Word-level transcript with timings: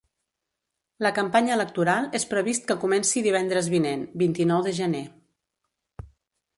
La 1.05 1.11
campanya 1.17 1.53
electoral 1.57 2.09
és 2.21 2.25
previst 2.33 2.65
que 2.71 2.79
comenci 2.85 3.23
divendres 3.29 3.71
vinent, 3.77 4.09
vint-i-nou 4.25 4.69
de 4.71 4.77
gener. 4.83 5.07